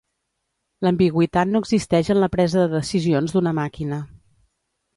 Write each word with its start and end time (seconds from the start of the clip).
L'ambigüitat 0.85 1.51
no 1.51 1.61
existeix 1.65 2.09
en 2.15 2.21
la 2.25 2.31
presa 2.37 2.63
de 2.65 2.73
decisions 2.73 3.37
d'una 3.39 3.55
màquina. 3.61 4.05